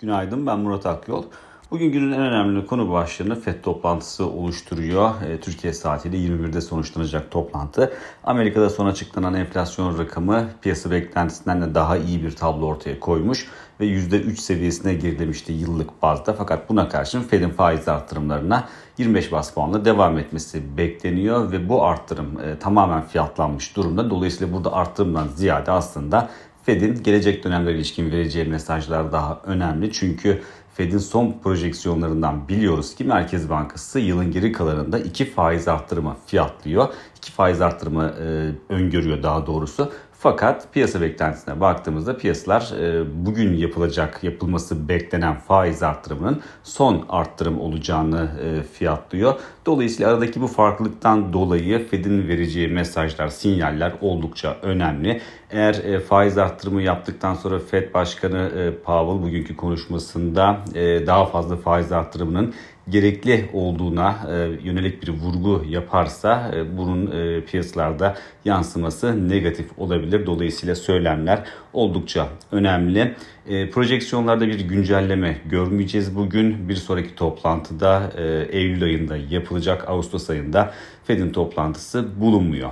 Günaydın 0.00 0.46
ben 0.46 0.58
Murat 0.58 0.86
Akyol. 0.86 1.24
Bugün 1.70 1.92
günün 1.92 2.12
en 2.12 2.20
önemli 2.20 2.66
konu 2.66 2.92
başlığını 2.92 3.40
FED 3.40 3.62
toplantısı 3.62 4.26
oluşturuyor. 4.26 5.22
E, 5.22 5.40
Türkiye 5.40 5.72
saatiyle 5.72 6.16
21'de 6.16 6.60
sonuçlanacak 6.60 7.30
toplantı. 7.30 7.92
Amerika'da 8.24 8.70
son 8.70 8.86
açıklanan 8.86 9.34
enflasyon 9.34 9.98
rakamı 9.98 10.48
piyasa 10.62 10.90
beklentisinden 10.90 11.62
de 11.62 11.74
daha 11.74 11.96
iyi 11.96 12.22
bir 12.22 12.36
tablo 12.36 12.66
ortaya 12.66 13.00
koymuş 13.00 13.46
ve 13.80 13.86
%3 13.86 14.36
seviyesine 14.36 14.94
gerilemişti 14.94 15.52
yıllık 15.52 16.02
bazda. 16.02 16.32
Fakat 16.32 16.68
buna 16.68 16.88
karşın 16.88 17.22
Fed'in 17.22 17.50
faiz 17.50 17.88
arttırımlarına 17.88 18.68
25 18.98 19.32
bas 19.32 19.54
puanla 19.54 19.84
devam 19.84 20.18
etmesi 20.18 20.76
bekleniyor 20.76 21.52
ve 21.52 21.68
bu 21.68 21.84
arttırım 21.84 22.40
e, 22.40 22.58
tamamen 22.58 23.02
fiyatlanmış 23.02 23.76
durumda. 23.76 24.10
Dolayısıyla 24.10 24.54
burada 24.54 24.72
arttırımdan 24.72 25.28
ziyade 25.28 25.70
aslında 25.70 26.30
Fed'in 26.66 27.02
gelecek 27.02 27.44
dönemlere 27.44 27.76
ilişkin 27.76 28.10
vereceği 28.10 28.44
mesajlar 28.44 29.12
daha 29.12 29.40
önemli. 29.44 29.92
Çünkü 29.92 30.42
Fed'in 30.74 30.98
son 30.98 31.36
projeksiyonlarından 31.42 32.48
biliyoruz 32.48 32.94
ki 32.94 33.04
Merkez 33.04 33.50
Bankası 33.50 34.00
yılın 34.00 34.30
geri 34.30 34.52
kalanında 34.52 34.98
iki 34.98 35.24
faiz 35.24 35.68
arttırımı 35.68 36.16
fiyatlıyor. 36.26 36.88
İki 37.16 37.32
faiz 37.32 37.60
arttırımı 37.60 38.04
e, 38.04 38.50
öngörüyor 38.74 39.22
daha 39.22 39.46
doğrusu. 39.46 39.92
Fakat 40.26 40.72
piyasa 40.72 41.00
beklentisine 41.00 41.60
baktığımızda 41.60 42.16
piyasalar 42.16 42.72
e, 42.80 43.04
bugün 43.26 43.56
yapılacak, 43.56 44.24
yapılması 44.24 44.88
beklenen 44.88 45.38
faiz 45.38 45.82
arttırımının 45.82 46.42
son 46.62 47.04
arttırım 47.08 47.60
olacağını 47.60 48.30
e, 48.44 48.62
fiyatlıyor. 48.62 49.34
Dolayısıyla 49.66 50.12
aradaki 50.12 50.40
bu 50.40 50.46
farklılıktan 50.46 51.32
dolayı 51.32 51.88
Fed'in 51.88 52.28
vereceği 52.28 52.68
mesajlar, 52.68 53.28
sinyaller 53.28 53.92
oldukça 54.00 54.56
önemli. 54.62 55.20
Eğer 55.50 55.74
e, 55.74 56.00
faiz 56.00 56.38
arttırımı 56.38 56.82
yaptıktan 56.82 57.34
sonra 57.34 57.58
Fed 57.58 57.94
Başkanı 57.94 58.72
Powell 58.84 59.22
bugünkü 59.22 59.56
konuşmasında 59.56 60.60
daha 61.06 61.26
fazla 61.26 61.56
faiz 61.56 61.92
arttırımının 61.92 62.54
gerekli 62.88 63.50
olduğuna 63.52 64.16
e, 64.30 64.34
yönelik 64.62 65.02
bir 65.02 65.08
vurgu 65.08 65.64
yaparsa 65.68 66.50
e, 66.54 66.76
bunun 66.76 67.10
e, 67.10 67.44
piyasalarda 67.44 68.16
yansıması 68.44 69.28
negatif 69.28 69.66
olabilir. 69.78 70.26
Dolayısıyla 70.26 70.74
söylemler 70.74 71.44
oldukça 71.72 72.28
önemli. 72.52 73.14
Projeksiyonlarda 73.46 74.48
bir 74.48 74.60
güncelleme 74.60 75.36
görmeyeceğiz 75.50 76.16
bugün. 76.16 76.68
Bir 76.68 76.74
sonraki 76.74 77.14
toplantıda 77.14 78.12
Eylül 78.50 78.84
ayında 78.84 79.16
yapılacak 79.16 79.88
Ağustos 79.88 80.30
ayında 80.30 80.72
Fed'in 81.04 81.30
toplantısı 81.30 82.20
bulunmuyor. 82.20 82.70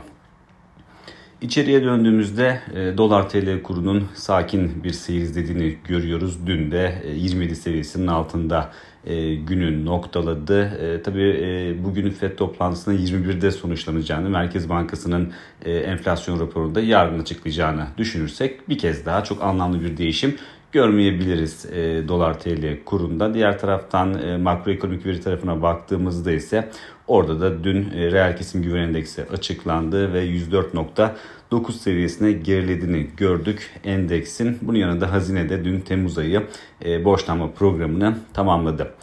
İçeriye 1.45 1.85
döndüğümüzde 1.85 2.61
e, 2.75 2.99
dolar 2.99 3.29
TL 3.29 3.63
kurunun 3.63 4.09
sakin 4.15 4.85
bir 4.85 4.93
seyir 4.93 5.21
izlediğini 5.21 5.77
görüyoruz. 5.85 6.47
Dün 6.47 6.71
de 6.71 7.03
e, 7.05 7.11
27 7.11 7.57
seviyesinin 7.57 8.07
altında 8.07 8.71
e, 9.07 9.35
günü 9.35 9.85
noktaladı. 9.85 10.63
E, 10.65 11.03
tabii 11.03 11.41
e, 11.43 11.85
bugünün 11.85 12.11
FED 12.11 12.37
toplantısının 12.37 12.99
21'de 12.99 13.51
sonuçlanacağını, 13.51 14.31
Merkez 14.31 14.69
Bankası'nın 14.69 15.33
enflasyon 15.65 16.41
raporunda 16.41 16.81
yarın 16.81 17.21
açıklayacağını 17.21 17.87
düşünürsek 17.99 18.69
bir 18.69 18.79
kez 18.79 19.07
daha 19.07 19.25
çok 19.25 19.43
anlamlı 19.43 19.81
bir 19.81 19.97
değişim 19.97 20.37
görmeyebiliriz 20.75 21.67
e, 21.67 22.09
dolar 22.09 22.41
TL 22.41 22.85
kurunda. 22.85 23.35
Diğer 23.35 23.59
taraftan 23.59 24.23
e, 24.23 24.37
makroekonomik 24.37 25.07
veri 25.07 25.21
tarafına 25.21 25.63
baktığımızda 25.63 26.33
ise 26.33 26.69
orada 27.07 27.41
da 27.41 27.65
dün 27.65 27.91
e, 27.91 28.13
reel 28.13 28.37
kesim 28.37 28.63
güven 28.63 28.83
endeksi 28.83 29.25
açıklandı 29.33 30.13
ve 30.13 30.27
104.9 30.27 31.73
seviyesine 31.73 32.33
gerilediğini 32.33 33.07
gördük 33.17 33.71
endeksin. 33.85 34.59
Bunun 34.63 34.79
yanında 34.79 35.13
hazinede 35.13 35.65
dün 35.65 35.81
Temmuz 35.81 36.19
ayı 36.19 36.43
e, 36.85 37.05
borçlanma 37.05 37.51
programını 37.51 38.17
tamamladı. 38.33 38.95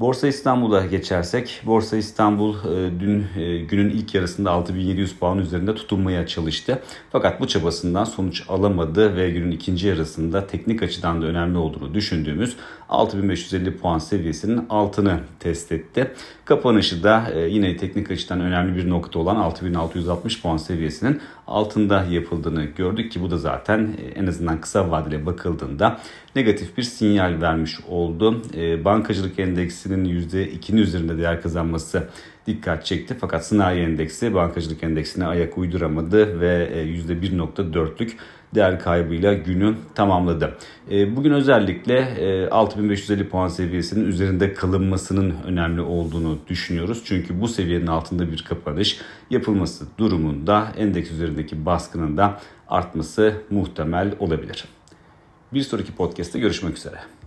Borsa 0.00 0.28
İstanbul'a 0.28 0.86
geçersek, 0.86 1.62
Borsa 1.66 1.96
İstanbul 1.96 2.54
e, 2.54 3.00
dün 3.00 3.26
e, 3.36 3.58
günün 3.58 3.90
ilk 3.90 4.14
yarısında 4.14 4.50
6700 4.50 5.14
puan 5.14 5.38
üzerinde 5.38 5.74
tutunmaya 5.74 6.26
çalıştı. 6.26 6.82
Fakat 7.12 7.40
bu 7.40 7.48
çabasından 7.48 8.04
sonuç 8.04 8.42
alamadı 8.48 9.16
ve 9.16 9.30
günün 9.30 9.50
ikinci 9.50 9.88
yarısında 9.88 10.46
teknik 10.46 10.82
açıdan 10.82 11.22
da 11.22 11.26
önemli 11.26 11.58
olduğunu 11.58 11.94
düşündüğümüz 11.94 12.56
6550 12.88 13.76
puan 13.76 13.98
seviyesinin 13.98 14.66
altını 14.70 15.20
test 15.40 15.72
etti. 15.72 16.10
Kapanışı 16.44 17.02
da 17.02 17.30
e, 17.34 17.40
yine 17.40 17.76
teknik 17.76 18.10
açıdan 18.10 18.40
önemli 18.40 18.76
bir 18.76 18.90
nokta 18.90 19.18
olan 19.18 19.36
6660 19.36 20.42
puan 20.42 20.56
seviyesinin 20.56 21.20
altında 21.46 22.04
yapıldığını 22.10 22.64
gördük 22.64 23.12
ki 23.12 23.22
bu 23.22 23.30
da 23.30 23.38
zaten 23.38 23.96
en 24.14 24.26
azından 24.26 24.60
kısa 24.60 24.90
vadeli 24.90 25.26
bakıldığında 25.26 26.00
negatif 26.36 26.76
bir 26.76 26.82
sinyal 26.82 27.40
vermiş 27.40 27.78
oldu. 27.88 28.42
Bankacılık 28.84 29.38
endeksi 29.38 29.89
endeksinin 29.90 30.58
%2'nin 30.60 30.76
üzerinde 30.76 31.18
değer 31.18 31.42
kazanması 31.42 32.08
dikkat 32.46 32.86
çekti. 32.86 33.16
Fakat 33.20 33.46
sanayi 33.46 33.82
endeksi 33.82 34.34
bankacılık 34.34 34.82
endeksine 34.82 35.26
ayak 35.26 35.58
uyduramadı 35.58 36.40
ve 36.40 36.68
%1.4'lük 36.84 38.10
e, 38.10 38.16
değer 38.54 38.80
kaybıyla 38.80 39.34
günü 39.34 39.74
tamamladı. 39.94 40.56
E, 40.90 41.16
bugün 41.16 41.32
özellikle 41.32 42.48
6550 42.50 43.22
e, 43.22 43.28
puan 43.28 43.48
seviyesinin 43.48 44.06
üzerinde 44.06 44.52
kalınmasının 44.52 45.34
önemli 45.46 45.80
olduğunu 45.80 46.38
düşünüyoruz. 46.48 47.02
Çünkü 47.04 47.40
bu 47.40 47.48
seviyenin 47.48 47.86
altında 47.86 48.32
bir 48.32 48.44
kapanış 48.48 49.00
yapılması 49.30 49.86
durumunda 49.98 50.72
endeks 50.76 51.10
üzerindeki 51.10 51.66
baskının 51.66 52.16
da 52.16 52.40
artması 52.68 53.34
muhtemel 53.50 54.14
olabilir. 54.18 54.64
Bir 55.52 55.62
sonraki 55.62 55.92
podcast'te 55.92 56.38
görüşmek 56.38 56.76
üzere. 56.76 57.19